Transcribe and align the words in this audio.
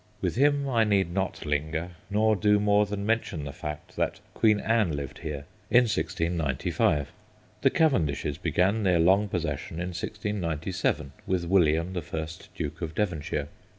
With 0.19 0.35
him 0.35 0.67
I 0.67 0.83
need 0.83 1.13
not 1.13 1.45
linger, 1.45 1.91
nor 2.09 2.35
do 2.35 2.59
more 2.59 2.87
than 2.87 3.05
mention 3.05 3.43
the 3.43 3.53
fact 3.53 3.95
that 3.97 4.19
Queen 4.33 4.59
Anne 4.59 4.93
lived 4.95 5.19
here 5.19 5.45
in 5.69 5.83
1695. 5.83 7.11
The 7.61 7.69
Cavendishes 7.69 8.39
began 8.39 8.81
their 8.81 8.97
long 8.99 9.27
posses 9.29 9.59
sion 9.59 9.79
in 9.79 9.89
1697 9.89 11.11
with 11.27 11.45
William, 11.45 11.93
the 11.93 12.01
first 12.01 12.49
Duke 12.55 12.81
of 12.81 12.95
Devonshire. 12.95 13.47